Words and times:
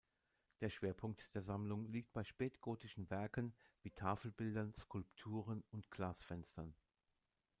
Der 0.61 0.71
Schwerpunkt 0.71 1.29
der 1.35 1.43
Sammlung 1.43 1.85
liegt 1.91 2.11
bei 2.11 2.23
spätgotischen 2.23 3.07
Werken, 3.11 3.53
wie 3.83 3.91
Tafelbildern, 3.91 4.73
Skulpturen 4.73 5.63
und 5.69 5.91
Glasfenstern. 5.91 6.73